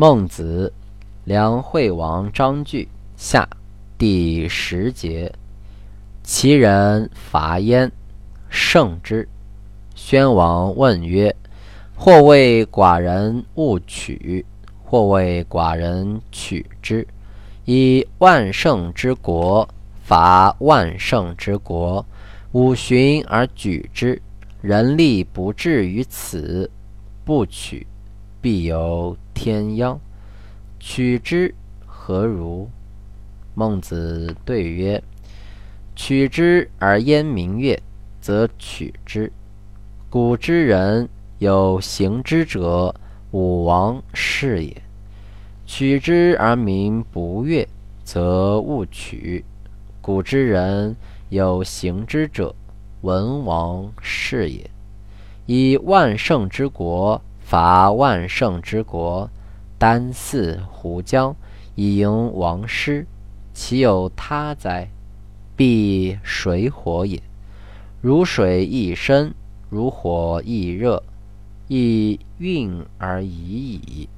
[0.00, 0.72] 孟子，
[1.24, 3.48] 梁惠王章句下
[3.98, 5.32] 第十节。
[6.22, 7.90] 其人伐燕，
[8.48, 9.28] 胜之。
[9.96, 11.34] 宣王问曰
[11.98, 14.46] ：“或谓寡人勿取，
[14.84, 17.04] 或谓寡人取之。
[17.64, 19.68] 以万乘之国
[20.04, 22.06] 伐万乘之国，
[22.52, 24.22] 五旬而举之，
[24.60, 26.70] 人力不至于此，
[27.24, 27.84] 不取。”
[28.40, 29.98] 必有天殃，
[30.78, 32.68] 取之何如？
[33.54, 35.02] 孟子对曰
[35.96, 37.82] ：“取之而焉明月，
[38.20, 39.32] 则取之。
[40.08, 42.94] 古之人有行之者，
[43.32, 44.72] 武王是也；
[45.66, 47.68] 取之而民不悦，
[48.04, 49.44] 则勿取。
[50.00, 50.94] 古之人
[51.28, 52.54] 有行之者，
[53.00, 54.70] 文王是也。
[55.46, 57.20] 以万圣之国。”
[57.50, 59.30] 伐万乘之国，
[59.78, 61.34] 丹祀胡椒
[61.76, 63.06] 以迎王师，
[63.54, 64.90] 岂有他哉？
[65.56, 67.22] 必水火也。
[68.02, 69.32] 如水亦深，
[69.70, 71.02] 如火亦热，
[71.68, 74.10] 亦运而已矣。